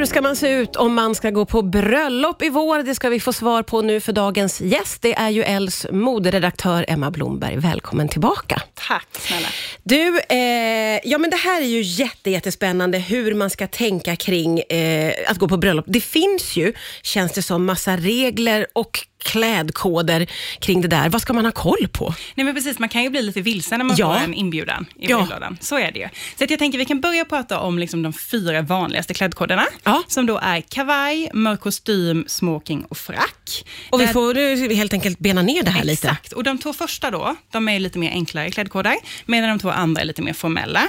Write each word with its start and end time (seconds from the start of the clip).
Hur 0.00 0.06
ska 0.06 0.22
man 0.22 0.36
se 0.36 0.50
ut 0.50 0.76
om 0.76 0.94
man 0.94 1.14
ska 1.14 1.30
gå 1.30 1.44
på 1.44 1.62
bröllop 1.62 2.42
i 2.42 2.48
vår? 2.48 2.82
Det 2.82 2.94
ska 2.94 3.08
vi 3.08 3.20
få 3.20 3.32
svar 3.32 3.62
på 3.62 3.82
nu 3.82 4.00
för 4.00 4.12
dagens 4.12 4.60
gäst. 4.60 5.02
Det 5.02 5.14
är 5.14 5.30
ju 5.30 5.42
Els 5.42 5.86
moderedaktör 5.92 6.84
Emma 6.88 7.10
Blomberg. 7.10 7.56
Välkommen 7.56 8.08
tillbaka. 8.08 8.62
Tack 8.74 9.06
snälla. 9.12 9.48
Du, 9.82 10.20
eh, 10.28 11.00
ja 11.04 11.18
men 11.18 11.30
det 11.30 11.36
här 11.36 11.60
är 11.60 11.66
ju 11.66 11.82
jätte, 11.82 12.30
jättespännande 12.30 12.98
hur 12.98 13.34
man 13.34 13.50
ska 13.50 13.66
tänka 13.66 14.16
kring 14.16 14.60
eh, 14.60 15.14
att 15.26 15.38
gå 15.38 15.48
på 15.48 15.56
bröllop. 15.56 15.84
Det 15.88 16.00
finns 16.00 16.56
ju, 16.56 16.72
känns 17.02 17.32
det 17.32 17.42
som, 17.42 17.64
massa 17.64 17.96
regler 17.96 18.66
och 18.72 19.06
klädkoder 19.24 20.26
kring 20.60 20.80
det 20.80 20.88
där. 20.88 21.08
Vad 21.08 21.22
ska 21.22 21.32
man 21.32 21.44
ha 21.44 21.52
koll 21.52 21.88
på? 21.92 22.14
Nej 22.34 22.44
men 22.44 22.54
precis, 22.54 22.78
man 22.78 22.88
kan 22.88 23.02
ju 23.02 23.10
bli 23.10 23.22
lite 23.22 23.40
vilsen 23.40 23.78
när 23.78 23.84
man 23.84 23.96
Ja. 23.98 24.14
får 24.14 24.24
en 24.24 24.34
inbjudan 24.34 24.86
i 24.96 25.06
Ja. 25.10 25.16
brevlådan. 25.18 25.58
Så 25.60 25.78
är 25.78 25.92
det 25.92 25.98
ju. 25.98 26.08
Så 26.38 26.44
att 26.44 26.50
jag 26.50 26.58
tänker 26.58 26.78
vi 26.78 26.84
kan 26.84 27.00
börja 27.00 27.24
prata 27.24 27.60
om 27.60 27.78
liksom 27.78 28.02
de 28.02 28.12
fyra 28.12 28.62
vanligaste 28.62 29.14
klädkoderna. 29.14 29.66
Ja. 29.84 30.02
Som 30.08 30.26
då 30.26 30.38
är 30.42 30.60
kavaj, 30.60 31.30
mörk 31.34 31.60
kostym, 31.60 32.24
smoking 32.28 32.84
och 32.88 32.96
frack. 32.98 33.64
Och 33.90 34.00
vi 34.00 34.04
Där- 34.04 34.12
får 34.12 34.38
eh, 34.38 34.76
helt 34.76 34.92
enkelt 34.92 35.18
bena 35.18 35.42
ner 35.42 35.62
det 35.62 35.70
här 35.70 35.84
lite. 35.84 36.08
Exakt, 36.08 36.32
och 36.32 36.44
de 36.44 36.58
två 36.58 36.72
första 36.72 37.10
då, 37.10 37.36
de 37.52 37.68
är 37.68 37.78
lite 37.80 37.98
mer 37.98 38.10
enklare 38.10 38.50
klädkoder, 38.50 38.94
medan 39.26 39.48
de 39.48 39.58
två 39.58 39.70
andra 39.70 40.02
är 40.02 40.06
lite 40.06 40.22
mer 40.22 40.32
formella. 40.32 40.88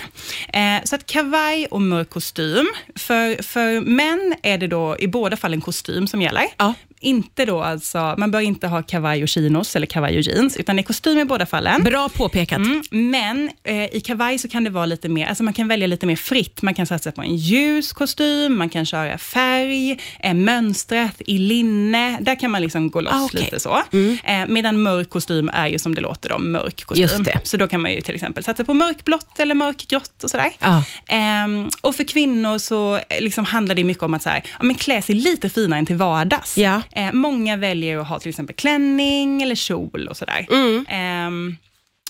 Eh, 0.53 0.61
så 0.83 0.95
att 0.95 1.05
kavaj 1.05 1.65
och 1.65 1.81
mörk 1.81 2.09
kostym, 2.09 2.67
för, 2.95 3.43
för 3.43 3.81
män 3.81 4.35
är 4.43 4.57
det 4.57 4.67
då 4.67 4.95
i 4.99 5.07
båda 5.07 5.37
fall 5.37 5.53
en 5.53 5.61
kostym 5.61 6.07
som 6.07 6.21
gäller. 6.21 6.45
Ja. 6.57 6.73
Inte 7.03 7.45
då 7.45 7.61
alltså, 7.61 8.15
man 8.17 8.31
bör 8.31 8.39
inte 8.39 8.67
ha 8.67 8.81
kavaj 8.83 9.23
och 9.23 9.29
chinos 9.29 9.75
eller 9.75 9.87
kavaj 9.87 10.15
och 10.17 10.21
jeans, 10.21 10.57
utan 10.57 10.75
det 10.75 10.81
är 10.81 10.83
kostym 10.83 11.19
i 11.19 11.25
båda 11.25 11.45
fallen. 11.45 11.83
Bra 11.83 12.09
påpekat. 12.09 12.57
Mm, 12.57 12.83
men 12.91 13.49
eh, 13.63 13.95
i 13.95 14.01
kavaj 14.05 14.37
så 14.37 14.47
kan 14.47 14.63
det 14.63 14.69
vara 14.69 14.85
lite 14.85 15.09
mer, 15.09 15.27
alltså 15.27 15.43
man 15.43 15.53
kan 15.53 15.67
välja 15.67 15.87
lite 15.87 16.05
mer 16.05 16.15
fritt. 16.15 16.61
Man 16.61 16.73
kan 16.73 16.85
satsa 16.85 17.11
på 17.11 17.21
en 17.21 17.35
ljus 17.35 17.93
kostym, 17.93 18.57
man 18.57 18.69
kan 18.69 18.85
köra 18.85 19.17
färg, 19.17 19.99
eh, 20.19 20.33
mönstrat 20.33 21.21
i 21.25 21.37
linne. 21.37 22.17
Där 22.21 22.39
kan 22.39 22.51
man 22.51 22.61
liksom 22.61 22.89
gå 22.89 23.01
loss 23.01 23.13
Ah, 23.13 23.23
okej. 23.25 23.41
lite 23.41 23.59
så. 23.59 23.81
Eh, 24.23 24.45
medan 24.47 24.81
mörk 24.81 25.09
kostym 25.09 25.49
är 25.53 25.67
ju 25.67 25.79
som 25.79 25.95
det 25.95 26.01
låter 26.01 26.29
då, 26.29 26.37
mörk 26.39 26.83
kostym. 26.85 27.01
Just 27.01 27.23
det. 27.23 27.39
Så 27.43 27.57
då 27.57 27.67
kan 27.67 27.81
man 27.81 27.91
ju 27.93 28.01
till 28.01 28.15
exempel 28.15 28.43
satsa 28.43 28.63
på 28.63 28.73
mörkblått 28.73 29.39
eller 29.39 29.55
mörkgrått 29.55 30.23
och 30.23 30.29
sådär. 30.29 30.49
Ja. 30.59 30.83
Ehm, 31.07 31.69
och 31.81 31.95
för 31.95 32.03
kvinnor 32.03 32.57
så 32.57 32.95
eh, 32.95 33.01
liksom 33.21 33.45
handlar 33.45 33.75
det 33.75 33.83
mycket 33.83 34.03
om 34.03 34.13
att 34.13 34.23
så 34.23 34.29
här, 34.29 34.43
ja, 34.59 34.63
men 34.65 34.75
klä 34.75 35.01
sig 35.01 35.15
lite 35.15 35.49
finare 35.49 35.79
än 35.79 35.85
till 35.85 35.95
vardags. 35.95 36.57
Ja. 36.57 36.81
Eh, 36.95 37.13
många 37.13 37.57
väljer 37.57 37.97
att 37.97 38.07
ha 38.07 38.19
till 38.19 38.29
exempel 38.29 38.55
klänning 38.55 39.41
eller 39.41 39.55
kjol 39.55 40.07
och 40.07 40.17
sådär. 40.17 40.47
Mm. 40.51 40.85
Ehm, 40.89 41.57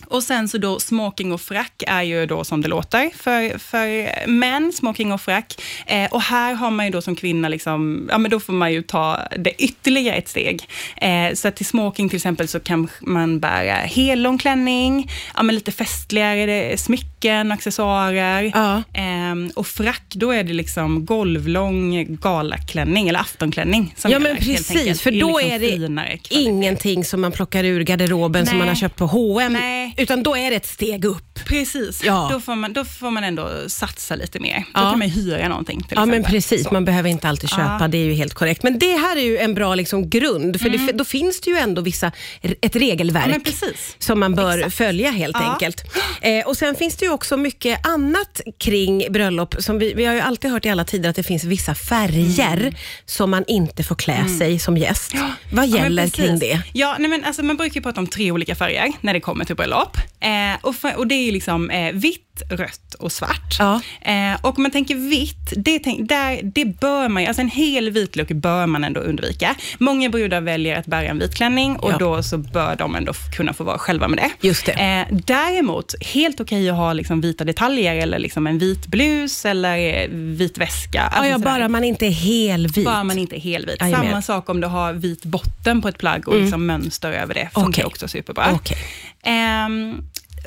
och 0.08 0.24
sen 0.24 0.48
så 0.50 0.58
då 0.58 0.80
smoking 0.80 1.34
och 1.34 1.42
frack 1.42 1.84
är 1.88 2.02
ju 2.02 2.26
då 2.26 2.44
som 2.44 2.62
det 2.62 2.68
låter 2.68 3.10
för, 3.16 3.58
för 3.58 4.28
män, 4.28 4.74
smoking 4.74 5.12
och 5.12 5.22
frack. 5.22 5.62
Eh, 5.86 6.12
och 6.12 6.22
här 6.22 6.54
har 6.54 6.72
man 6.72 6.86
ju 6.86 6.92
då 6.92 7.02
som 7.02 7.16
kvinna, 7.16 7.50
liksom, 7.50 8.08
ja 8.12 8.18
men 8.18 8.32
då 8.32 8.40
får 8.40 8.54
man 8.54 8.74
ju 8.74 8.82
ta 8.82 9.20
det 9.38 9.64
ytterligare 9.64 10.16
ett 10.16 10.28
steg. 10.28 10.70
Eh, 10.98 11.34
så 11.34 11.48
att 11.48 11.56
till 11.56 11.66
smoking 11.66 12.10
till 12.10 12.16
exempel 12.16 12.48
så 12.48 12.60
kan 12.60 12.90
man 13.02 13.40
bära 13.40 13.74
hellång 13.74 14.38
klänning, 14.38 15.12
ja 15.36 15.44
men 15.44 15.56
lite 15.56 15.72
festligare 15.72 16.72
är 16.74 16.78
smycken, 16.78 17.52
accessoarer. 17.52 18.52
Ja. 18.54 18.84
Ehm, 18.94 19.52
och 19.56 19.68
frack, 19.68 20.04
då 20.10 20.32
är 20.32 20.44
det 20.44 20.54
liksom 20.54 21.06
golvlång 21.06 22.06
galaklänning 22.10 23.10
eller 23.10 23.20
aftonklänning. 23.20 23.94
Som 23.98 24.12
Ja 24.12 24.20
men 24.20 24.38
precis, 24.38 25.02
för 25.02 25.12
då 25.12 25.38
liksom 25.40 25.52
är 25.52 25.60
det 25.60 26.20
ingenting 26.30 27.06
som 27.06 27.22
man 27.22 27.32
plockar 27.32 27.64
ur 27.64 27.84
garderoben 27.84 28.46
som 28.46 28.58
Nej. 28.58 28.60
man 28.60 28.68
har 28.68 28.76
köpt 28.76 28.96
på 28.96 29.06
H&M 29.06 29.54
Nej. 29.54 29.91
Utan 29.98 30.24
då 30.24 30.38
är 30.38 30.50
det 30.50 30.56
ett 30.56 30.66
steg 30.68 31.06
upp. 31.06 31.40
Precis, 31.46 32.04
Ja. 32.04 32.30
då, 32.34 32.40
får 32.40 32.56
man, 32.56 32.74
då 32.74 32.86
får 32.86 33.12
man 33.12 33.24
ändå 33.24 33.50
satsa 33.68 34.16
lite 34.16 34.40
mer. 34.40 34.64
Ja. 34.74 34.80
Då 34.82 34.90
kan 34.90 35.00
man 35.00 35.10
hyra 35.10 35.48
någonting 35.50 35.80
till 35.84 35.94
Ja 35.96 36.06
men 36.06 36.10
exempel. 36.10 36.32
precis, 36.32 36.64
Så. 36.64 36.74
man 36.74 36.86
behöver 36.86 37.10
inte 37.10 37.30
alltid 37.30 37.50
köpa, 37.50 37.78
Ja. 37.82 37.88
det 37.88 37.98
är 37.98 38.06
ju 38.06 38.14
helt 38.14 38.34
korrekt. 38.34 38.64
Men 38.64 38.80
det 38.80 38.98
här 38.98 39.18
är 39.18 39.22
ju 39.22 39.38
en 39.38 39.54
bra 39.54 39.76
liksom, 39.76 40.10
grund, 40.10 40.62
för 40.62 40.70
det, 40.70 40.92
då 40.92 41.06
finns 41.06 41.42
det 41.42 41.50
ju 41.52 41.58
ändå 41.58 41.82
vissa, 41.82 42.12
ett 42.42 42.76
regelverk 42.76 43.24
Mm. 43.26 43.32
Ja, 43.32 43.38
men 43.38 43.44
precis. 43.44 43.96
som 44.00 44.20
man 44.20 44.36
bör 44.36 44.58
Exakt. 44.58 44.76
följa 44.76 45.12
helt 45.12 45.36
enkelt. 45.38 45.84
Eh, 46.22 46.48
och 46.48 46.58
Sen 46.58 46.76
finns 46.76 46.96
det 46.96 47.06
ju 47.06 47.12
också 47.12 47.38
mycket 47.38 47.88
annat 47.88 48.42
kring 48.60 49.06
bröllop. 49.10 49.56
Som 49.60 49.80
vi, 49.80 49.94
vi 49.94 50.06
har 50.06 50.14
ju 50.14 50.20
alltid 50.20 50.52
hört 50.52 50.66
i 50.66 50.70
alla 50.70 50.84
tider 50.86 51.10
att 51.10 51.16
det 51.16 51.24
finns 51.24 51.44
vissa 51.44 51.76
färger 51.76 52.76
som 53.06 53.32
man 53.32 53.44
inte 53.48 53.84
får 53.84 53.96
klä 53.96 54.28
sig 54.40 54.60
som 54.60 54.78
gäst. 54.78 55.14
Vad 55.14 55.22
Mm. 55.22 55.36
Ja, 55.52 55.56
men 55.56 55.70
gäller 55.84 56.04
precis. 56.04 56.16
kring 56.26 56.40
det? 56.40 56.62
Ja, 56.74 56.96
nej 57.00 57.10
men 57.10 57.24
alltså 57.24 57.44
man 57.44 57.58
brukar 57.58 57.76
ju 57.76 57.82
prata 57.82 58.00
om 58.00 58.08
tre 58.08 58.32
olika 58.32 58.56
färger 58.56 58.92
när 59.02 59.14
det 59.14 59.20
kommer 59.20 59.46
till 59.46 59.56
bröllop. 59.56 59.81
Eh, 60.20 60.60
och, 60.62 60.76
för, 60.76 60.98
och 60.98 61.08
det 61.08 61.16
är 61.16 61.32
liksom 61.32 61.70
eh, 61.70 61.94
vitt, 61.94 62.31
rött 62.50 62.94
och 62.94 63.12
svart. 63.12 63.56
Ja. 63.60 63.82
Eh, 64.02 64.34
och 64.42 64.58
om 64.58 64.64
man 64.64 64.72
tänker 64.72 64.96
vitt, 64.96 65.54
det, 65.58 65.80
tänk, 65.80 66.10
där, 66.10 66.40
det 66.44 66.66
bör 66.66 67.10
man 67.10 67.24
ju, 67.24 67.28
alltså 67.28 67.42
en 67.42 67.50
hel 67.50 67.90
vit 67.90 68.16
look 68.16 68.28
bör 68.32 68.66
man 68.68 68.84
ändå 68.84 69.00
undvika. 69.02 69.56
Många 69.80 70.10
brudar 70.10 70.42
väljer 70.42 70.76
att 70.80 70.86
bära 70.86 71.06
en 71.08 71.20
vit 71.20 71.36
klänning 71.36 71.76
och 71.76 71.92
Ja. 71.92 71.98
då 71.98 72.24
så 72.24 72.38
bör 72.38 72.76
de 72.76 72.96
ändå 72.96 73.14
kunna 73.38 73.54
få 73.54 73.64
vara 73.64 73.78
själva 73.78 74.08
med 74.08 74.18
det. 74.20 74.48
Just 74.48 74.66
det. 74.66 74.72
Eh, 74.72 75.16
däremot, 75.26 75.94
helt 76.04 76.40
okej 76.40 76.70
att 76.70 76.76
ha 76.76 76.94
liksom 76.94 77.22
vita 77.22 77.44
detaljer 77.44 77.96
eller 77.96 78.20
liksom 78.20 78.48
en 78.48 78.58
vit 78.58 78.88
blus 78.88 79.46
eller 79.46 79.78
eh, 80.04 80.08
vit 80.12 80.58
väska. 80.58 80.98
Ja, 80.98 81.04
Alltså 81.04 81.26
ja, 81.26 81.34
sådär. 81.34 81.46
bara 81.46 81.70
man 81.70 81.84
inte 81.84 82.06
är 82.06 82.12
helvit. 82.12 82.86
Bara 82.86 83.04
man 83.04 83.18
inte 83.18 83.36
är 83.38 83.40
helvit. 83.40 83.76
Jag 83.80 83.90
är 83.90 83.98
med. 83.98 84.10
Samma 84.10 84.22
sak 84.22 84.50
om 84.50 84.62
du 84.62 84.68
har 84.68 84.94
vit 84.94 85.26
botten 85.26 85.82
på 85.82 85.88
ett 85.88 85.98
plagg 85.98 86.28
och 86.28 86.42
liksom 86.42 86.66
mönster 86.66 87.12
över 87.12 87.34
det. 87.34 87.50
Funkar 87.54 87.70
Okej. 87.70 87.86
också 87.86 88.08
superbra. 88.08 88.46
Okej. 88.54 88.78
Ehm, 89.24 89.98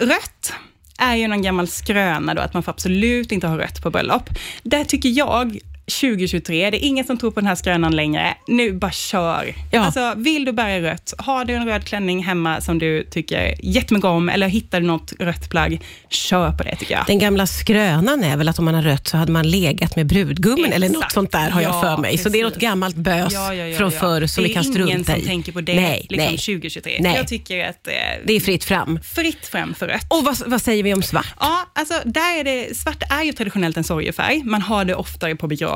rött 0.01 0.53
är 0.99 1.15
ju 1.15 1.29
någon 1.29 1.43
gammal 1.43 1.69
skröna 1.69 2.35
då, 2.35 2.43
att 2.43 2.55
man 2.55 2.63
får 2.63 2.73
absolut 2.73 3.33
inte 3.33 3.47
ha 3.47 3.59
rött 3.59 3.83
på 3.83 3.91
bröllop. 3.91 4.31
Där 4.63 4.85
tycker 4.85 5.09
jag 5.09 5.59
2023, 5.87 6.71
det 6.71 6.85
är 6.85 6.89
ingen 6.89 7.05
som 7.05 7.19
tror 7.19 7.31
på 7.31 7.41
den 7.41 7.47
här 7.47 7.55
skrönan 7.55 7.97
längre. 7.97 8.35
Nu 8.47 8.73
bara 8.73 8.91
kör. 8.91 9.55
Ja. 9.73 9.81
Alltså, 9.81 10.15
vill 10.17 10.45
du 10.45 10.53
bära 10.53 10.83
rött, 10.93 11.15
har 11.19 11.45
du 11.45 11.55
en 11.55 11.67
röd 11.67 11.85
klänning 11.87 12.25
hemma 12.25 12.61
som 12.61 12.79
du 12.79 13.05
tycker 13.05 13.55
jättemycket 13.63 14.05
om, 14.09 14.29
eller 14.29 14.49
hittar 14.49 14.81
du 14.81 14.87
något 14.87 15.13
rött 15.21 15.51
plagg, 15.51 15.81
kör 16.09 16.51
på 16.53 16.63
det 16.63 16.77
tycker 16.77 16.95
jag. 16.95 17.05
Den 17.07 17.19
gamla 17.19 17.47
skrönan 17.47 18.25
är 18.25 18.37
väl 18.37 18.49
att 18.49 18.59
om 18.59 18.65
man 18.65 18.75
har 18.75 18.83
rött 18.83 19.09
så 19.09 19.17
hade 19.17 19.33
man 19.33 19.51
legat 19.51 19.97
med 19.97 20.07
brudgummen 20.07 20.73
eller 20.73 20.89
något 20.89 20.97
Exakt. 20.97 21.15
sånt 21.15 21.33
där 21.33 21.51
har 21.51 21.61
jag 21.61 21.75
Ja, 21.75 21.81
för 21.83 21.97
mig. 22.03 22.19
Så 22.19 22.29
det 22.29 22.39
är 22.41 22.43
något 22.45 22.53
precis. 22.55 22.69
gammalt 22.69 22.97
bös 22.97 23.33
Ja, 23.33 23.55
ja, 23.55 23.77
från 23.79 23.93
förr 23.93 24.27
som 24.27 24.43
det 24.43 24.49
vi 24.49 24.55
kan 24.55 24.63
är 24.63 24.67
ingen 24.67 24.87
strunta 25.05 25.13
som 25.13 25.21
i. 25.23 25.25
tänker 25.27 25.53
på 25.53 25.61
det 25.61 25.75
nej, 25.75 26.07
liksom 26.11 26.17
nej. 26.29 26.39
2023. 26.39 26.99
Nej. 27.01 27.17
Jag 27.17 27.29
tycker 27.29 27.69
att 27.69 27.87
eh, 27.87 27.93
Det 28.25 28.33
är 28.33 28.41
fritt 28.41 28.65
fram. 28.65 28.99
fritt 29.15 29.47
fram 29.47 29.75
för 29.75 29.87
rött. 29.89 30.07
Och 30.09 30.25
vad, 30.25 30.39
vad 30.47 30.63
säger 30.63 30.83
vi 30.83 30.95
om 30.95 31.03
svart? 31.03 31.35
Ja, 31.41 31.71
alltså 31.73 31.95
där 32.05 32.39
är 32.41 32.45
det, 32.45 32.77
svart 32.77 33.03
är 33.11 33.23
ju 33.23 33.33
traditionellt 33.33 33.77
en 33.77 33.85
sorgefärg. 33.85 34.43
Man 34.45 34.63
har 34.63 34.85
det 34.85 34.95
oftare 34.95 35.37
på 35.37 35.47
begravningar. 35.47 35.74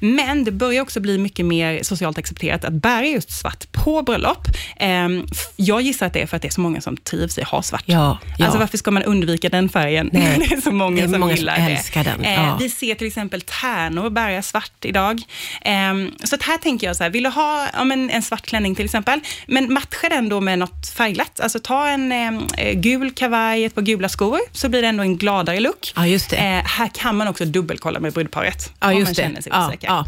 Men 0.00 0.44
det 0.44 0.52
börjar 0.52 0.82
också 0.82 1.00
bli 1.00 1.18
mycket 1.18 1.46
mer 1.46 1.82
socialt 1.82 2.18
accepterat 2.18 2.64
att 2.64 2.72
bära 2.72 3.06
just 3.06 3.30
svart 3.30 3.72
på 3.72 4.02
bröllop. 4.02 4.46
Ehm, 4.76 5.26
jag 5.56 5.82
gissar 5.82 6.06
att 6.06 6.12
det 6.12 6.22
är 6.22 6.26
för 6.26 6.36
att 6.36 6.42
det 6.42 6.48
är 6.48 6.52
så 6.52 6.60
många 6.60 6.80
som 6.80 6.96
trivs 6.96 7.38
i 7.38 7.42
att 7.42 7.48
ha 7.48 7.62
svart. 7.62 7.82
Ja, 7.86 8.18
ja. 8.38 8.44
Alltså 8.44 8.58
varför 8.58 8.78
ska 8.78 8.90
man 8.90 9.02
undvika 9.02 9.48
den 9.48 9.68
färgen 9.68 10.10
Nej, 10.12 10.38
det 10.48 10.54
är 10.54 10.60
så 10.60 10.72
många 10.72 11.02
är 11.02 11.08
som 11.08 11.20
många 11.20 11.32
som 11.32 11.36
gillar 11.36 11.70
älskar 11.70 12.04
det? 12.04 12.10
den, 12.10 12.24
Eh, 12.24 12.34
ja. 12.34 12.56
Vi 12.60 12.70
ser 12.70 12.94
till 12.94 13.06
exempel 13.06 13.40
tärnor 13.40 14.10
bära 14.10 14.42
svart 14.42 14.84
idag. 14.84 15.22
Ehm, 15.62 16.10
så 16.24 16.34
att 16.34 16.42
här 16.42 16.58
tänker 16.58 16.86
jag 16.86 16.96
så 16.96 17.02
här, 17.02 17.10
vill 17.10 17.22
du 17.22 17.30
ha 17.30 17.66
men 17.84 18.10
en 18.10 18.22
svart 18.22 18.46
klänning 18.46 18.74
till 18.74 18.84
exempel, 18.84 19.20
men 19.46 19.72
matcha 19.72 20.08
den 20.08 20.28
då 20.28 20.40
med 20.40 20.58
något 20.58 20.88
färgglatt. 20.88 21.40
Alltså 21.40 21.58
ta 21.58 21.88
en 21.88 22.12
eh, 22.12 22.72
gul 22.72 23.10
kavaj, 23.10 23.64
ett 23.64 23.74
par 23.74 23.82
gula 23.82 24.08
skor, 24.08 24.40
så 24.52 24.68
blir 24.68 24.82
det 24.82 24.88
ändå 24.88 25.02
en 25.02 25.16
gladare 25.16 25.60
look. 25.60 25.92
Ja, 25.96 26.06
just 26.06 26.30
det. 26.30 26.36
Eh, 26.36 26.64
här 26.64 26.88
kan 26.94 27.16
man 27.16 27.28
också 27.28 27.44
dubbelkolla 27.44 28.00
med 28.00 28.12
brudparet. 28.12 28.72
Ja, 28.80 28.92
just 28.92 29.16
det. 29.16 29.27
Känner 29.28 29.42
sig 29.42 29.52
Ja, 29.52 29.68
osäker. 29.68 29.86
ja. 29.88 30.04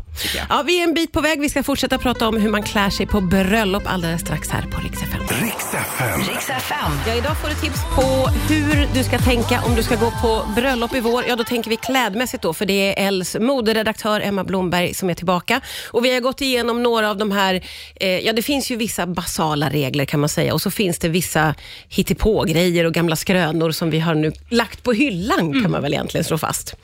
ja, 0.48 0.62
vi 0.66 0.80
är 0.80 0.84
en 0.84 0.94
bit 0.94 1.12
på 1.12 1.20
väg. 1.20 1.40
Vi 1.40 1.48
ska 1.48 1.62
fortsätta 1.62 1.98
prata 1.98 2.28
om 2.28 2.36
hur 2.40 2.50
man 2.50 2.62
klär 2.62 2.90
sig 2.90 3.06
på 3.06 3.20
bröllop 3.20 3.82
alldeles 3.86 4.20
strax 4.20 4.48
här 4.48 4.62
på 4.62 4.80
Rix 4.80 5.02
FM. 5.02 5.20
Riks 5.44 5.74
FM. 5.74 6.20
Riks 6.28 6.50
FM. 6.50 6.92
Ja, 7.06 7.14
idag 7.14 7.36
får 7.40 7.48
du 7.48 7.54
tips 7.54 7.80
på 7.94 8.28
hur 8.54 8.88
du 8.94 9.04
ska 9.04 9.18
tänka 9.18 9.60
om 9.64 9.74
du 9.74 9.82
ska 9.82 9.96
gå 9.96 10.10
på 10.22 10.44
bröllop 10.56 10.94
i 10.94 11.00
vår. 11.00 11.24
Ja, 11.28 11.36
då 11.36 11.44
tänker 11.44 11.70
vi 11.70 11.76
klädmässigt 11.76 12.42
då, 12.42 12.54
för 12.54 12.66
det 12.66 12.72
är 12.98 13.06
Els 13.06 13.36
moderedaktör 13.40 14.20
Emma 14.20 14.44
Blomberg 14.44 14.94
som 14.94 15.10
är 15.10 15.14
tillbaka. 15.14 15.60
Och 15.90 16.04
vi 16.04 16.14
har 16.14 16.20
gått 16.20 16.40
igenom 16.40 16.82
några 16.82 17.10
av 17.10 17.16
de 17.16 17.30
här, 17.32 17.64
eh, 18.00 18.08
ja 18.18 18.32
det 18.32 18.42
finns 18.42 18.70
ju 18.70 18.76
vissa 18.76 19.06
basala 19.06 19.70
regler 19.70 20.04
kan 20.04 20.20
man 20.20 20.28
säga 20.28 20.54
och 20.54 20.62
så 20.62 20.70
finns 20.70 20.98
det 20.98 21.08
vissa 21.08 21.54
hittepå-grejer 21.88 22.84
och 22.84 22.94
gamla 22.94 23.16
skrönor 23.16 23.70
som 23.70 23.90
vi 23.90 24.00
har 24.00 24.14
nu 24.14 24.32
lagt 24.48 24.82
på 24.82 24.92
hyllan 24.92 25.62
kan 25.62 25.70
man 25.70 25.82
väl 25.82 25.92
egentligen 25.92 26.24
slå 26.24 26.38
fast. 26.38 26.74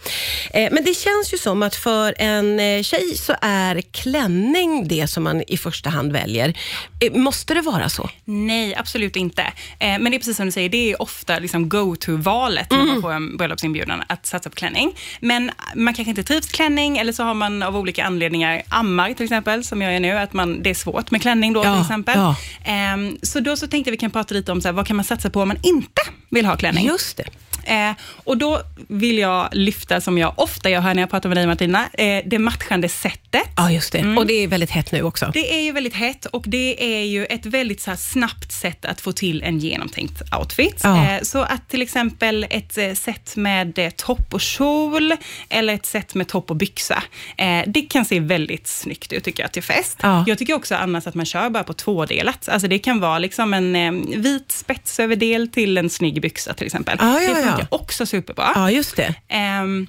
Eh, 0.50 0.68
men 0.72 0.84
det 0.84 0.94
känns 0.94 1.34
ju 1.34 1.38
som 1.38 1.62
att 1.62 1.74
för 1.76 2.14
en 2.26 2.60
eh, 2.60 2.82
tjej 2.82 3.16
så 3.16 3.34
är 3.40 3.80
klänning 3.80 4.88
det 4.88 5.06
som 5.06 5.22
man 5.24 5.42
i 5.48 5.56
första 5.56 5.90
hand 5.90 6.12
väljer. 6.12 6.56
Eh, 7.00 7.12
måste 7.12 7.54
det 7.54 7.60
vara 7.60 7.88
så? 7.88 8.10
Nej, 8.24 8.74
absolut 8.74 9.16
inte. 9.16 9.42
Eh, 9.42 9.52
men 9.78 10.04
det 10.04 10.14
är 10.16 10.18
precis 10.18 10.36
som 10.36 10.46
du 10.46 10.52
säger, 10.52 10.68
det 10.68 10.92
är 10.92 11.02
ofta 11.02 11.38
liksom 11.38 11.68
go-to-valet 11.68 12.70
när 12.70 12.84
man 12.84 13.02
får 13.02 13.12
en 13.12 13.36
bröllopsinbjudan, 13.36 14.02
att 14.06 14.26
satsa 14.26 14.50
på 14.50 14.56
klänning. 14.56 14.92
Men 15.20 15.50
man 15.74 15.94
kanske 15.94 16.10
inte 16.10 16.22
trivs 16.24 16.46
klänning, 16.46 16.98
eller 16.98 17.12
så 17.12 17.22
har 17.22 17.34
man 17.34 17.62
av 17.62 17.76
olika 17.76 18.04
anledningar 18.04 18.62
ammar 18.68 19.12
till 19.14 19.24
exempel, 19.24 19.64
som 19.64 19.82
jag 19.82 19.94
är 19.96 20.00
nu, 20.00 20.12
att 20.12 20.32
man, 20.32 20.62
det 20.62 20.70
är 20.70 20.74
svårt 20.74 21.10
med 21.10 21.22
klänning 21.22 21.52
då 21.52 21.64
Ja, 21.64 21.72
till 21.74 21.82
exempel. 21.82 22.18
ja. 22.18 22.36
Ehm, 22.64 23.16
så 23.22 23.40
då 23.40 23.56
så 23.56 23.66
tänkte 23.66 23.90
vi 23.90 23.96
kan 23.96 24.10
prata 24.10 24.34
lite 24.34 24.52
om 24.52 24.60
så 24.62 24.68
här, 24.68 24.72
vad 24.72 24.86
kan 24.86 24.96
man 24.96 25.04
satsa 25.04 25.30
på 25.30 25.42
om 25.42 25.48
man 25.48 25.58
inte 25.62 26.02
vill 26.30 26.46
ha 26.46 26.56
klänning. 26.56 26.86
Just 26.86 27.16
det. 27.16 27.24
Eh, 27.66 27.92
och 28.24 28.36
då 28.36 28.60
vill 28.88 29.18
jag 29.18 29.48
lyfta, 29.52 30.00
som 30.00 30.18
jag 30.18 30.32
ofta 30.36 30.70
gör 30.70 30.80
här 30.80 30.94
när 30.94 31.02
jag 31.02 31.10
pratar 31.10 31.28
med 31.28 31.38
dig 31.38 31.46
Martina, 31.46 31.88
eh, 31.92 32.22
det 32.26 32.38
matchande 32.38 32.88
sättet. 32.88 33.48
Ja, 33.56 33.70
just 33.70 33.92
det. 33.92 34.16
Och 34.16 34.26
det 34.26 34.34
är 34.34 34.48
väldigt 34.48 34.70
hett 34.70 34.92
nu 34.92 35.02
också. 35.02 35.30
Det 35.34 35.54
är 35.54 35.60
ju 35.60 35.72
väldigt 35.72 35.94
hett 35.94 36.26
och 36.26 36.44
det 36.46 36.98
är 37.00 37.04
ju 37.04 37.24
ett 37.24 37.46
väldigt 37.46 37.80
så 37.80 37.96
snabbt 37.96 38.52
sätt 38.52 38.84
att 38.84 39.00
få 39.00 39.12
till 39.12 39.42
en 39.42 39.58
genomtänkt 39.58 40.22
outfit. 40.38 40.80
Ja. 40.82 41.12
Eh, 41.12 41.22
så 41.22 41.42
att 41.42 41.68
till 41.68 41.82
exempel 41.82 42.46
ett 42.50 42.78
eh, 42.78 42.92
set 42.92 43.36
med 43.36 43.78
eh, 43.78 43.90
topp 43.90 44.34
och 44.34 44.40
kjol 44.40 45.14
eller 45.48 45.74
ett 45.74 45.86
set 45.86 46.14
med 46.14 46.28
topp 46.28 46.50
och 46.50 46.56
byxa, 46.56 47.02
eh, 47.36 47.62
det 47.66 47.82
kan 47.82 48.04
se 48.04 48.20
väldigt 48.20 48.66
snyggt 48.66 49.12
ut 49.12 49.24
tycker 49.24 49.42
jag 49.42 49.52
till 49.52 49.62
fest. 49.62 49.98
Ja. 50.02 50.24
Jag 50.26 50.38
tycker 50.38 50.54
också 50.54 50.74
annars 50.74 51.06
att 51.06 51.14
man 51.14 51.26
kör 51.26 51.50
bara 51.50 51.64
på 51.64 51.72
tvådelat. 51.72 52.48
Alltså 52.48 52.68
det 52.68 52.78
kan 52.78 53.00
vara 53.00 53.18
liksom 53.18 53.54
en 53.54 54.22
vit 54.22 54.52
spetsöverdel 54.52 55.48
till 55.48 55.78
en 55.78 55.90
snygg 55.90 56.20
byxa 56.20 56.54
till 56.54 56.66
exempel. 56.66 56.98
Ja, 57.00 57.20
ja, 57.20 57.34
det 57.34 57.55
ja. 57.58 57.66
funkar 57.66 57.76
också 57.76 58.06
superbra. 58.06 58.52
Ja, 58.54 58.70
just 58.70 58.96
det. 58.96 59.14
Ehm, 59.28 59.86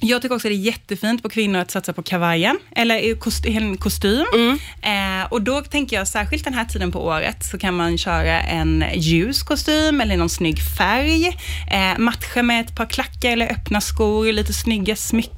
jag 0.00 0.22
tycker 0.22 0.34
också 0.34 0.48
det 0.48 0.54
är 0.54 0.56
jättefint 0.56 1.22
på 1.22 1.28
kvinnor 1.28 1.60
att 1.60 1.70
satsa 1.70 1.92
på 1.92 2.02
kavajen, 2.02 2.58
eller 2.76 3.14
kost- 3.14 3.46
en 3.46 3.76
kostym. 3.76 4.26
Mm. 4.34 4.58
Eh, 4.82 5.26
och 5.32 5.42
då 5.42 5.60
tänker 5.60 5.96
jag, 5.96 6.08
särskilt 6.08 6.44
den 6.44 6.54
här 6.54 6.64
tiden 6.64 6.92
på 6.92 7.04
året, 7.04 7.44
så 7.44 7.58
kan 7.58 7.74
man 7.76 7.98
köra 7.98 8.40
en 8.40 8.84
ljus 8.94 9.42
kostym 9.42 10.00
eller 10.00 10.16
någon 10.16 10.28
snygg 10.28 10.58
färg. 10.78 11.26
Eh, 11.70 11.98
matcha 11.98 12.42
med 12.42 12.60
ett 12.60 12.76
par 12.76 12.86
klackar 12.86 13.30
eller 13.30 13.52
öppna 13.52 13.80
skor, 13.80 14.32
lite 14.32 14.52
snygga 14.52 14.96
smycken. 14.96 15.35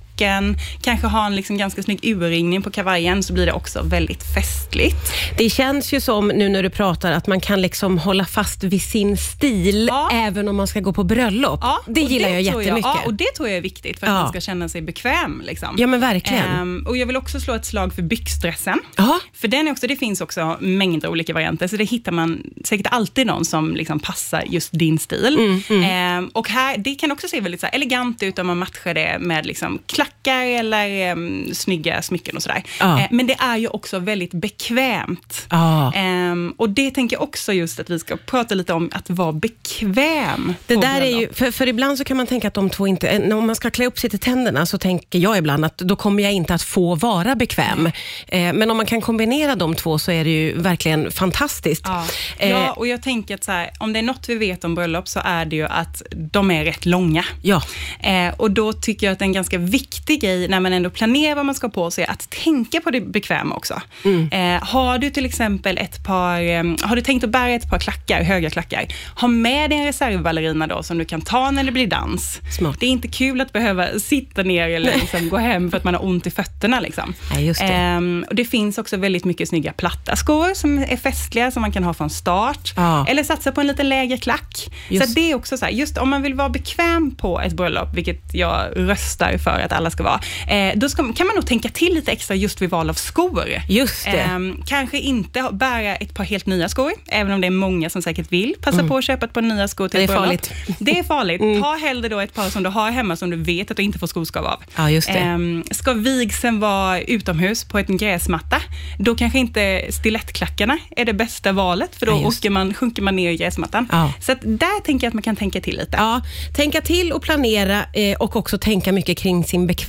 Kanske 0.82 1.06
ha 1.06 1.26
en 1.26 1.36
liksom 1.36 1.56
ganska 1.58 1.82
snygg 1.82 1.98
urringning 2.02 2.62
på 2.62 2.70
kavajen, 2.70 3.22
så 3.22 3.32
blir 3.32 3.46
det 3.46 3.52
också 3.52 3.82
väldigt 3.82 4.22
festligt. 4.34 5.12
Det 5.38 5.50
känns 5.50 5.92
ju 5.92 6.00
som, 6.00 6.28
nu 6.28 6.48
när 6.48 6.62
du 6.62 6.70
pratar, 6.70 7.12
att 7.12 7.26
man 7.26 7.40
kan 7.40 7.62
liksom 7.62 7.98
hålla 7.98 8.24
fast 8.24 8.64
vid 8.64 8.82
sin 8.82 9.16
stil, 9.16 9.86
Ja. 9.90 10.10
även 10.12 10.48
om 10.48 10.56
man 10.56 10.66
ska 10.66 10.80
gå 10.80 10.92
på 10.92 11.04
bröllop. 11.04 11.64
det 11.86 12.02
och 12.04 12.10
gillar 12.10 12.28
jag 12.28 12.46
tror 12.46 12.62
jättemycket. 12.62 12.90
ja, 12.94 13.02
och 13.06 13.14
det 13.14 13.34
tror 13.36 13.48
jag 13.48 13.56
är 13.56 13.62
viktigt 13.62 13.98
för 14.00 14.06
att 14.06 14.12
Ja. 14.12 14.20
man 14.22 14.28
ska 14.28 14.40
känna 14.40 14.68
sig 14.68 14.82
bekväm. 14.82 15.42
Liksom. 15.46 15.76
Ja, 15.78 15.86
men 15.86 16.00
verkligen. 16.00 16.44
Ehm, 16.48 16.84
och 16.88 16.96
jag 16.96 17.06
vill 17.06 17.16
också 17.16 17.40
slå 17.40 17.54
ett 17.54 17.66
slag 17.66 17.94
för 17.94 18.02
byxdressen. 18.02 18.78
Ja. 18.96 19.20
För 19.34 19.48
den 19.48 19.68
är 19.68 19.72
också, 19.72 19.86
det 19.86 19.96
finns 19.96 20.20
också 20.20 20.56
mängder 20.60 21.08
olika 21.08 21.32
varianter, 21.34 21.68
så 21.68 21.76
det 21.76 21.84
hittar 21.84 22.12
man 22.12 22.42
säkert 22.64 22.86
alltid 22.90 23.26
någon 23.26 23.44
som 23.44 23.76
liksom 23.76 23.98
passar 24.00 24.44
just 24.46 24.70
din 24.72 24.98
stil. 24.98 25.38
Mm, 25.70 25.82
Ehm, 25.84 26.28
och 26.28 26.48
här, 26.48 26.78
det 26.78 26.94
kan 26.94 27.12
också 27.12 27.28
se 27.28 27.40
väldigt 27.40 27.60
så 27.60 27.66
elegant 27.66 28.22
ut 28.22 28.38
om 28.38 28.46
man 28.46 28.58
matchar 28.58 28.94
det 28.94 29.16
med 29.20 29.46
liksom 29.46 29.78
Tack 30.08 30.17
klackar 30.28 30.46
eller 30.46 31.12
um, 31.12 31.54
snygga 31.54 32.02
smycken 32.02 32.36
och 32.36 32.42
sådär. 32.42 32.62
Ehm, 32.80 33.00
men 33.10 33.26
det 33.26 33.36
är 33.38 33.56
ju 33.56 33.68
också 33.68 33.98
väldigt 33.98 34.34
bekvämt. 34.34 35.46
Ja. 35.50 35.92
Ehm, 35.94 36.54
och 36.56 36.70
det 36.70 36.90
tänker 36.90 37.16
jag 37.16 37.22
också 37.22 37.52
just 37.52 37.80
att 37.80 37.90
vi 37.90 37.98
ska 37.98 38.16
prata 38.16 38.54
lite 38.54 38.72
om, 38.72 38.90
att 38.92 39.10
vara 39.10 39.32
bekväm. 39.32 40.54
Det 40.66 40.76
där 40.76 41.00
är 41.00 41.20
ju, 41.20 41.32
för, 41.32 41.50
för 41.50 41.68
ibland 41.68 41.98
så 41.98 42.04
kan 42.04 42.16
man 42.16 42.26
tänka 42.26 42.48
att 42.48 42.54
de 42.54 42.70
två 42.70 42.86
inte, 42.86 43.34
om 43.34 43.46
man 43.46 43.56
ska 43.56 43.70
klä 43.70 43.86
upp 43.86 43.98
sig 43.98 44.10
till 44.10 44.18
tänderna 44.18 44.66
så 44.66 44.78
tänker 44.78 45.18
jag 45.18 45.38
ibland 45.38 45.64
att 45.64 45.78
då 45.78 45.96
kommer 45.96 46.22
jag 46.22 46.32
inte 46.32 46.54
att 46.54 46.62
få 46.62 46.94
vara 46.94 47.34
bekväm. 47.34 47.86
Eh, 48.28 48.52
men 48.52 48.70
om 48.70 48.76
man 48.76 48.86
kan 48.86 49.00
kombinera 49.00 49.54
de 49.54 49.74
två 49.74 49.98
så 49.98 50.12
är 50.12 50.24
det 50.24 50.30
ju 50.30 50.58
verkligen 50.58 51.10
fantastiskt. 51.10 51.84
Ja. 51.86 52.04
Eh, 52.38 52.50
ja, 52.50 52.72
och 52.72 52.86
jag 52.86 53.02
tänker 53.02 53.34
att 53.34 53.44
så 53.44 53.52
här, 53.52 53.70
om 53.78 53.92
det 53.92 53.98
är 53.98 54.02
något 54.02 54.28
vi 54.28 54.34
vet 54.34 54.64
om 54.64 54.74
bröllop 54.74 55.08
så 55.08 55.20
är 55.24 55.44
det 55.44 55.56
ju 55.56 55.66
att 55.66 56.02
de 56.32 56.50
är 56.50 56.64
rätt 56.64 56.86
långa. 56.86 57.24
ja. 57.42 57.62
Eh, 58.00 58.34
och 58.36 58.50
då 58.50 58.72
tycker 58.72 59.06
jag 59.06 59.12
att 59.12 59.22
en 59.22 59.32
ganska 59.32 59.58
viktig 59.58 60.17
grej 60.20 60.48
när 60.48 60.60
man 60.60 60.72
ändå 60.72 60.90
planerar 60.90 61.34
vad 61.34 61.46
man 61.46 61.54
ska 61.54 61.68
på 61.68 61.90
sig, 61.90 62.04
att 62.04 62.30
tänka 62.30 62.80
på 62.80 62.90
det 62.90 63.00
bekväma 63.00 63.54
också. 63.54 63.82
Mm. 64.04 64.28
Eh, 64.32 64.64
har 64.68 64.98
du 64.98 65.10
till 65.10 65.26
exempel 65.26 65.78
ett 65.78 66.04
par, 66.04 66.40
eh, 66.40 66.64
har 66.82 66.96
du 66.96 67.02
tänkt 67.02 67.24
att 67.24 67.30
bära 67.30 67.50
ett 67.50 67.70
par 67.70 67.78
klackar, 67.78 68.22
höga 68.22 68.50
klackar, 68.50 68.86
ha 69.14 69.28
med 69.28 69.70
dig 69.70 69.78
en 69.78 69.84
reservballerina 69.84 70.66
då 70.66 70.82
som 70.82 70.98
du 70.98 71.04
kan 71.04 71.20
ta 71.20 71.50
när 71.50 71.64
det 71.64 71.72
blir 71.72 71.86
dans. 71.86 72.40
Smart. 72.58 72.76
Det 72.80 72.86
är 72.86 72.90
inte 72.90 73.08
kul 73.08 73.40
att 73.40 73.52
behöva 73.52 73.98
sitta 73.98 74.42
ner 74.42 74.68
eller 74.68 74.94
liksom 74.94 75.28
gå 75.28 75.36
hem 75.36 75.70
för 75.70 75.76
att 75.76 75.84
man 75.84 75.94
har 75.94 76.04
ont 76.04 76.26
i 76.26 76.30
fötterna. 76.30 76.80
Liksom. 76.80 77.14
Nej, 77.34 77.46
just 77.46 77.60
det. 77.60 77.66
Ehm, 77.66 78.24
och 78.28 78.34
det 78.34 78.44
finns 78.44 78.78
också 78.78 78.96
väldigt 78.96 79.24
mycket 79.24 79.48
snygga 79.48 79.72
platta 79.72 80.16
skor 80.16 80.54
som 80.54 80.78
är 80.78 80.96
festliga, 80.96 81.50
som 81.50 81.60
man 81.60 81.72
kan 81.72 81.84
ha 81.84 81.94
från 81.94 82.10
start. 82.10 82.72
Ja. 82.76 83.06
Eller 83.06 83.22
satsa 83.22 83.52
på 83.52 83.60
en 83.60 83.66
lite 83.66 83.82
lägre 83.82 84.16
klack. 84.16 84.70
Just. 84.88 85.06
Så 85.06 85.14
det 85.14 85.30
är 85.30 85.34
också 85.34 85.56
så 85.56 85.64
här, 85.64 85.72
just 85.72 85.98
om 85.98 86.08
man 86.08 86.22
vill 86.22 86.34
vara 86.34 86.48
bekväm 86.48 87.14
på 87.14 87.40
ett 87.40 87.52
bröllop, 87.52 87.94
vilket 87.94 88.34
jag 88.34 88.66
röstar 88.76 89.38
för 89.38 89.60
att 89.60 89.72
alla 89.72 89.90
ska 89.90 89.97
vara, 90.02 90.20
eh, 90.48 90.72
då 90.76 90.88
ska, 90.88 91.12
kan 91.12 91.26
man 91.26 91.36
nog 91.36 91.46
tänka 91.46 91.68
till 91.68 91.94
lite 91.94 92.12
extra 92.12 92.34
just 92.36 92.62
vid 92.62 92.70
val 92.70 92.90
av 92.90 92.94
skor. 92.94 93.48
Just. 93.68 94.06
Ehm, 94.06 94.62
kanske 94.66 94.98
inte 94.98 95.48
bära 95.52 95.96
ett 95.96 96.14
par 96.14 96.24
helt 96.24 96.46
nya 96.46 96.68
skor, 96.68 96.92
även 97.08 97.32
om 97.32 97.40
det 97.40 97.46
är 97.46 97.50
många 97.50 97.90
som 97.90 98.02
säkert 98.02 98.32
vill 98.32 98.54
passa 98.60 98.84
på 98.84 98.96
att 98.96 99.04
köpa 99.04 99.26
ett 99.26 99.32
par 99.32 99.42
nya 99.42 99.68
skor 99.68 99.88
till 99.88 99.98
Mm. 99.98 100.06
Det 100.06 100.12
är 100.12 100.16
bröllop. 100.16 100.26
farligt. 100.26 100.52
Mm. 100.66 100.76
Det 100.78 100.98
är 100.98 101.02
farligt. 101.04 101.62
Ta 101.62 101.74
hellre 101.86 102.08
då 102.08 102.20
ett 102.20 102.34
par 102.34 102.50
som 102.50 102.62
du 102.62 102.70
har 102.70 102.90
hemma 102.90 103.16
som 103.16 103.30
du 103.30 103.36
vet 103.36 103.70
att 103.70 103.76
du 103.76 103.82
inte 103.82 103.98
får 103.98 104.06
skoskav 104.06 104.46
av. 104.46 104.62
Ja, 104.76 104.90
just 104.90 105.08
det. 105.08 105.18
Ehm, 105.18 105.64
ska 105.70 105.92
vigseln 105.92 106.60
vara 106.60 107.00
utomhus 107.00 107.64
på 107.64 107.78
en 107.78 107.96
gräsmatta, 107.96 108.56
då 108.98 109.14
kanske 109.14 109.38
inte 109.38 109.86
stilettklackarna 109.90 110.78
är 110.96 111.04
det 111.04 111.12
bästa 111.12 111.52
valet, 111.52 111.96
för 111.96 112.06
då 112.06 112.32
Ja, 112.42 112.50
man, 112.50 112.74
sjunker 112.74 113.02
man 113.02 113.16
ner 113.16 113.30
i 113.30 113.36
gräsmattan. 113.36 113.88
Ja. 113.92 114.12
Så 114.20 114.34
där 114.42 114.80
tänker 114.84 115.06
jag 115.06 115.10
att 115.10 115.14
man 115.14 115.22
kan 115.22 115.36
tänka 115.36 115.60
till 115.60 115.76
lite. 115.76 115.96
Ja, 115.96 116.20
tänka 116.56 116.80
till 116.80 117.12
och 117.12 117.22
planera 117.22 117.84
eh, 117.92 118.16
och 118.18 118.36
också 118.36 118.58
tänka 118.58 118.92
mycket 118.92 119.18
kring 119.18 119.44
sin 119.44 119.66
bekvämlighet. 119.66 119.87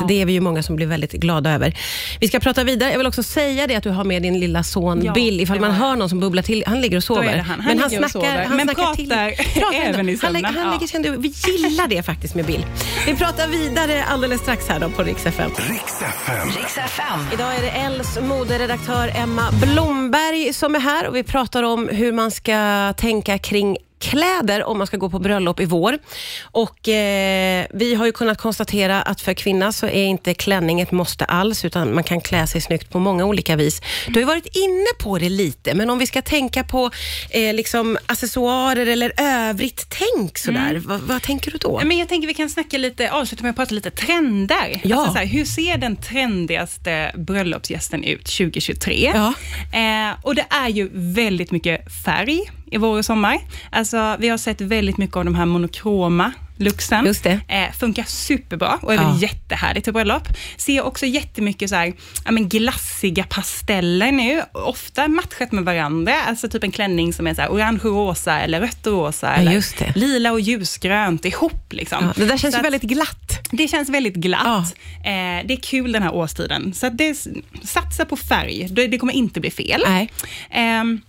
Ja. 0.00 0.04
Det 0.08 0.22
är 0.22 0.26
vi 0.26 0.32
ju 0.32 0.40
många 0.40 0.62
som 0.62 0.76
blir 0.76 0.86
väldigt 0.86 1.12
glada 1.12 1.50
över. 1.52 1.76
Vi 2.20 2.28
ska 2.28 2.40
prata 2.40 2.64
vidare. 2.64 2.90
Jag 2.90 2.98
vill 2.98 3.06
också 3.06 3.22
säga 3.22 3.66
det 3.66 3.74
att 3.76 3.82
du 3.84 3.90
har 3.90 4.04
med 4.04 4.22
din 4.22 4.38
lilla 4.40 4.62
son 4.64 5.04
Ja, 5.04 5.12
Bill, 5.12 5.40
ifall 5.40 5.60
man 5.60 5.70
hör 5.70 5.96
någon 5.96 6.08
som 6.08 6.20
bubblar 6.20 6.42
till. 6.42 6.64
Han 6.66 6.80
ligger 6.80 6.96
och 6.96 7.04
sover. 7.04 7.36
han. 7.36 7.60
Han 7.60 7.66
Men 7.66 7.78
han 7.78 7.90
ligger 7.90 8.04
och 8.04 8.10
snackar, 8.10 8.28
sover, 8.30 8.44
han 8.44 8.56
men 8.56 8.66
snackar 8.66 8.94
till. 8.94 9.08
pratar 9.08 9.74
även 9.74 10.08
i 10.08 10.12
Han, 10.12 10.18
sömnen. 10.18 10.44
han 10.44 10.54
Ja. 10.64 10.70
lägger 10.70 10.86
sig 10.86 10.96
ändå. 10.96 11.20
Vi 11.20 11.28
gillar 11.28 11.88
det 11.88 12.02
faktiskt 12.02 12.34
med 12.34 12.44
Bill. 12.44 12.66
Vi 13.06 13.16
pratar 13.16 13.48
vidare 13.48 14.04
alldeles 14.04 14.40
strax 14.40 14.68
här 14.68 14.80
då 14.80 14.88
på 14.90 15.02
Rix 15.02 15.26
FM. 15.26 15.50
Riks 15.56 16.02
FM. 16.02 16.48
Riks 16.56 16.78
FM. 16.78 17.20
Idag 17.32 17.56
är 17.56 17.62
det 17.62 17.68
Els 17.70 18.18
moderedaktör 18.20 19.12
Emma 19.16 19.42
Blomberg 19.62 20.52
som 20.52 20.74
är 20.74 20.80
här 20.80 21.06
och 21.06 21.16
vi 21.16 21.22
pratar 21.22 21.62
om 21.62 21.88
hur 21.92 22.12
man 22.12 22.30
ska 22.30 22.92
tänka 22.96 23.38
kring 23.38 23.76
kläder 24.10 24.64
om 24.64 24.78
man 24.78 24.86
ska 24.86 24.96
gå 24.96 25.10
på 25.10 25.18
bröllop 25.18 25.60
i 25.60 25.64
vår. 25.64 25.98
Och 26.42 26.88
eh, 26.88 27.66
Vi 27.70 27.94
har 27.94 28.06
ju 28.06 28.12
kunnat 28.12 28.38
konstatera 28.38 29.02
att 29.02 29.20
för 29.20 29.34
kvinna 29.34 29.72
så 29.72 29.86
är 29.86 30.04
inte 30.04 30.34
klänning 30.34 30.80
ett 30.80 30.92
måste 30.92 31.24
alls, 31.24 31.64
utan 31.64 31.94
man 31.94 32.04
kan 32.04 32.20
klä 32.20 32.46
sig 32.46 32.60
snyggt 32.60 32.90
på 32.90 32.98
många 32.98 33.24
olika 33.24 33.56
vis. 33.56 33.80
Du 34.06 34.12
har 34.12 34.20
ju 34.20 34.24
varit 34.24 34.56
inne 34.56 34.86
på 34.98 35.18
det 35.18 35.28
lite, 35.28 35.74
men 35.74 35.90
om 35.90 35.98
vi 35.98 36.06
ska 36.06 36.22
tänka 36.22 36.64
på 36.64 36.90
eh, 37.30 37.54
liksom 37.54 37.98
accessoarer 38.06 38.86
eller 38.86 39.12
övrigt 39.16 39.86
tänk 39.88 40.38
sådär, 40.38 40.82
vad, 40.84 41.00
vad 41.00 41.22
tänker 41.22 41.50
du 41.50 41.58
då? 41.58 41.80
Men 41.84 41.98
jag 41.98 42.08
tänker 42.08 42.28
vi 42.28 42.34
kan 42.34 42.50
snacka 42.50 42.78
lite, 42.78 43.10
avsluta 43.10 43.42
med 43.42 43.50
att 43.50 43.56
prata 43.56 43.74
lite 43.74 43.90
trender. 43.90 44.80
Ja. 44.84 44.96
Alltså 44.96 45.12
så 45.12 45.18
här, 45.18 45.26
hur 45.26 45.44
ser 45.44 45.78
den 45.78 45.96
trendigaste 45.96 47.12
bröllopsgästen 47.16 48.04
ut 48.04 48.24
2023? 48.24 49.12
Ja. 49.14 49.34
Eh, 49.78 50.14
och 50.22 50.34
det 50.34 50.46
är 50.50 50.68
ju 50.68 50.90
väldigt 50.92 51.50
mycket 51.50 51.92
färg 52.04 52.40
i 52.70 52.76
vår 52.76 52.98
och 52.98 53.04
sommar. 53.04 53.38
Alltså, 53.70 54.16
vi 54.18 54.28
har 54.28 54.38
sett 54.38 54.60
väldigt 54.60 54.98
mycket 54.98 55.16
av 55.16 55.24
de 55.24 55.34
här 55.34 55.46
monokroma 55.46 56.32
looksen. 56.58 57.06
Just 57.06 57.24
det. 57.24 57.40
Eh, 57.48 57.72
funkar 57.78 58.02
superbra 58.04 58.78
och 58.82 58.92
är 58.92 58.96
Ja. 58.96 59.08
väl 59.08 59.22
jättehärligt 59.22 59.84
till 59.84 59.92
bröllop. 59.92 60.28
Ser 60.56 60.82
också 60.86 61.06
jättemycket 61.06 61.70
så 61.70 61.76
här, 61.76 61.92
ja, 62.24 62.30
men 62.32 62.48
glassiga 62.48 63.24
pasteller 63.24 64.12
nu, 64.12 64.42
ofta 64.52 65.08
matchat 65.08 65.52
med 65.52 65.64
varandra. 65.64 66.14
Alltså 66.26 66.48
typ 66.48 66.64
en 66.64 66.70
klänning 66.70 67.12
som 67.12 67.26
är 67.26 67.34
så 67.34 67.40
här 67.40 67.48
orange 67.48 67.78
och 67.84 67.84
rosa 67.94 68.40
eller 68.40 68.60
rött 68.60 68.86
och 68.86 68.92
rosa. 68.92 69.34
eller 69.34 69.52
just 69.52 69.78
det. 69.78 69.92
lila 69.96 70.32
och 70.32 70.40
ljusgrönt 70.40 71.24
ihop. 71.24 71.72
Liksom. 71.72 71.98
Ja, 72.04 72.12
det 72.16 72.26
där 72.26 72.36
känns 72.36 72.54
Så 72.54 72.58
ju 72.58 72.62
väldigt 72.62 72.82
glatt. 72.82 73.48
det 73.50 73.68
känns 73.68 73.88
väldigt 73.88 74.14
glatt. 74.14 74.74
Ja. 75.04 75.10
Eh, 75.10 75.46
det 75.46 75.54
är 75.54 75.60
kul 75.62 75.92
den 75.92 76.02
här 76.02 76.14
årstiden. 76.14 76.74
Så 76.74 76.86
att 76.86 76.98
det, 76.98 77.26
satsa 77.64 78.04
på 78.04 78.16
färg. 78.16 78.68
Det, 78.70 78.86
det 78.86 78.98
kommer 78.98 79.12
inte 79.12 79.40
bli 79.40 79.50
fel. 79.50 79.82
Nej. 79.86 80.10
Ehm, 80.50 81.00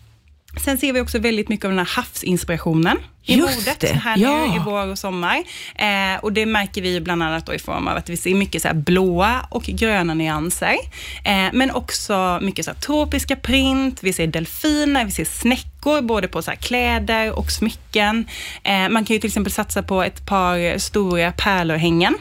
sen 0.60 0.78
ser 0.78 0.94
vi 0.94 1.02
också 1.02 1.20
väldigt 1.20 1.50
mycket 1.50 1.66
av 1.66 1.72
den 1.72 1.80
här 1.80 1.96
havsinspirationen 1.96 2.98
i 3.28 3.38
modet 3.38 3.80
det, 3.80 3.88
här 3.88 4.18
ja. 4.18 4.38
nu 4.38 4.56
i 4.56 4.60
vår 4.66 4.88
och 4.88 5.00
sommar. 5.00 5.44
Eh, 5.76 6.20
och 6.22 6.34
det 6.34 6.46
märker 6.46 6.82
vi 6.82 7.02
bland 7.02 7.24
annat 7.24 7.46
då 7.46 7.54
i 7.54 7.60
form 7.60 7.88
av 7.88 7.98
att 7.98 8.10
vi 8.10 8.18
ser 8.18 8.36
mycket 8.36 8.62
så 8.62 8.70
blåa 8.74 9.48
och 9.50 9.64
gröna 9.64 10.14
nyanser. 10.14 10.76
Eh, 11.24 11.48
men 11.54 11.72
också 11.72 12.40
mycket 12.42 12.66
så 12.66 12.74
tropiska 12.74 13.36
print, 13.36 14.00
vi 14.04 14.14
ser 14.14 14.28
delfiner, 14.28 15.06
vi 15.06 15.12
ser 15.12 15.26
snäckor, 15.26 16.02
både 16.02 16.28
på 16.28 16.42
så 16.42 16.52
kläder 16.52 17.32
och 17.32 17.52
smycken. 17.52 18.28
Eh, 18.64 18.90
man 18.90 19.06
kan 19.06 19.14
ju 19.14 19.20
till 19.20 19.28
exempel 19.28 19.54
satsa 19.54 19.84
på 19.84 20.04
ett 20.04 20.26
par 20.26 20.78
stora 20.78 21.32
pärlörhängen. 21.32 22.16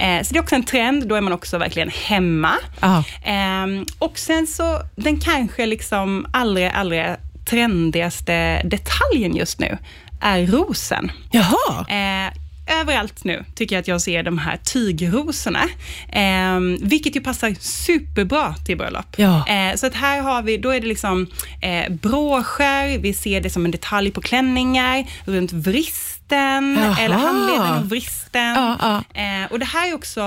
Eh, 0.00 0.22
så 0.22 0.32
det 0.32 0.38
är 0.38 0.42
också 0.42 0.54
en 0.54 0.64
trend, 0.64 1.08
då 1.08 1.14
är 1.14 1.20
man 1.20 1.32
också 1.32 1.58
verkligen 1.58 1.90
hemma. 1.90 2.52
Ja. 2.80 3.04
Ehm, 3.24 3.86
och 3.98 4.18
sen 4.18 4.46
så, 4.46 4.80
den 4.96 5.20
kanske 5.20 5.66
liksom 5.66 6.26
allra, 6.32 6.70
allra 6.70 7.16
trendigaste 7.46 8.62
detaljen 8.64 9.36
just 9.36 9.60
nu 9.60 9.78
är 10.20 10.46
rosen. 10.46 11.12
Jaha. 11.30 11.86
Eh, 11.88 12.32
överallt 12.80 13.24
nu 13.24 13.44
tycker 13.54 13.76
jag 13.76 13.80
att 13.80 13.88
jag 13.88 14.00
ser 14.00 14.22
de 14.22 14.38
här 14.38 14.56
tygrosorna, 14.56 15.62
eh, 16.08 16.60
vilket 16.80 17.16
ju 17.16 17.20
passar 17.20 17.56
superbra 17.60 18.54
till 18.54 18.76
bröllop. 18.76 19.06
Ja. 19.16 19.48
Eh, 19.48 19.76
så 19.76 19.86
att 19.86 19.94
här 19.94 20.20
har 20.20 20.42
vi, 20.42 20.56
då 20.56 20.70
är 20.70 20.80
det 20.80 20.86
liksom 20.86 21.26
eh, 21.60 21.92
broscher, 21.92 22.98
vi 22.98 23.14
ser 23.14 23.40
det 23.40 23.50
som 23.50 23.64
en 23.64 23.70
detalj 23.70 24.10
på 24.10 24.20
klänningar, 24.20 25.06
runt 25.24 25.52
vrist, 25.52 26.15
vristen, 26.30 26.76
Jaha. 26.78 26.96
eller 27.00 27.16
handleden 27.16 27.78
och 27.78 27.88
vristen. 27.90 28.54
Ja, 28.54 28.76
ja. 29.14 29.20
Eh, 29.20 29.52
och 29.52 29.58
Det 29.58 29.64
här 29.64 29.88
är 29.90 29.94
också 29.94 30.20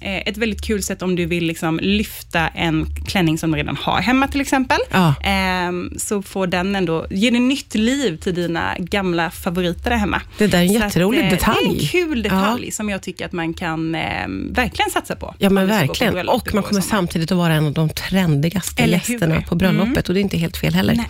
eh, 0.00 0.16
ett 0.28 0.36
väldigt 0.36 0.62
kul 0.62 0.82
sätt 0.82 1.02
om 1.02 1.16
du 1.16 1.26
vill 1.26 1.44
liksom 1.44 1.80
lyfta 1.82 2.48
en 2.48 2.86
klänning 3.06 3.38
som 3.38 3.50
du 3.50 3.56
redan 3.58 3.76
har 3.76 4.00
hemma 4.00 4.28
till 4.28 4.40
exempel. 4.40 4.78
Ja. 4.90 5.14
Ehm, 5.22 5.90
så 5.98 6.22
får 6.22 6.46
den 6.46 6.76
ändå, 6.76 7.06
ger 7.10 7.30
det 7.30 7.38
nytt 7.38 7.74
liv 7.74 8.16
till 8.16 8.34
dina 8.34 8.74
gamla 8.78 9.30
favoriter 9.30 9.90
där 9.90 9.96
hemma. 9.96 10.20
Det 10.38 10.46
där 10.46 10.58
är 10.58 10.62
en 10.62 10.68
Så 10.68 10.74
jätterolig 10.74 11.24
eh, 11.24 11.30
detalj. 11.30 11.56
Det 11.64 11.70
är 11.70 11.82
en 11.82 11.86
kul 11.88 12.22
detalj 12.22 12.70
som 12.70 12.88
jag 12.88 13.02
tycker 13.02 13.26
att 13.26 13.32
man 13.32 13.54
kan 13.54 13.94
eh, 13.94 14.26
verkligen 14.50 14.90
satsa 14.90 15.16
på. 15.16 15.34
Ja, 15.38 15.50
men 15.50 15.66
verkligen. 15.66 16.28
Och 16.28 16.54
man 16.54 16.62
kommer 16.62 16.80
samtidigt 16.80 17.32
att 17.32 17.38
vara 17.38 17.52
en 17.54 17.66
av 17.66 17.72
de 17.72 17.88
trendigaste 17.88 18.82
Eller 18.82 18.98
hur? 18.98 19.12
gästerna 19.14 19.42
på 19.42 19.54
bröllopet 19.54 20.08
och 20.08 20.14
det 20.14 20.20
är 20.20 20.22
inte 20.22 20.36
helt 20.38 20.56
fel 20.56 20.74
heller. 20.74 20.94
Nej. 20.94 21.06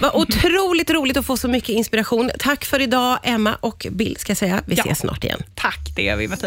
Vad 0.00 0.14
otroligt 0.14 0.90
roligt 0.90 1.16
att 1.16 1.26
få 1.26 1.36
så 1.36 1.48
mycket 1.48 1.68
inspiration. 1.68 2.30
Tack 2.38 2.64
för 2.64 2.80
idag, 2.80 3.18
Emma 3.22 3.56
och 3.60 3.86
Bill, 3.90 4.16
ska 4.16 4.30
jag 4.30 4.36
säga. 4.36 4.62
Vi 4.66 4.74
Ja. 4.74 4.82
ses 4.84 4.98
snart 4.98 5.24
igen. 5.24 5.42
Tack, 5.54 5.78
det 5.96 6.02
gör 6.02 6.16
vi 6.16 6.28
Martina. 6.28 6.42